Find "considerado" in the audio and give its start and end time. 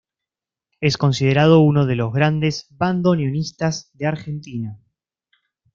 0.97-1.59